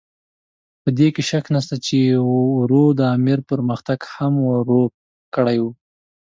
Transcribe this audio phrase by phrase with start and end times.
[0.81, 1.97] په دې کې شک نشته چې
[2.29, 4.83] واورو د امیر پرمختګ هم ورو
[5.35, 5.71] کړی وو.